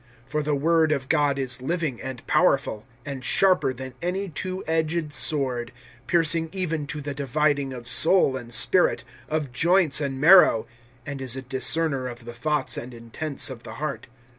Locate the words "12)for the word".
0.31-0.91